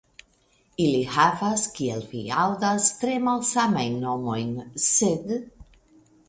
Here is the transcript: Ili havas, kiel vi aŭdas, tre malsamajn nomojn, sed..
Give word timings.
Ili 0.85 1.01
havas, 1.15 1.65
kiel 1.75 2.01
vi 2.13 2.21
aŭdas, 2.45 2.87
tre 3.03 3.13
malsamajn 3.27 4.01
nomojn, 4.07 4.51
sed.. 4.87 5.37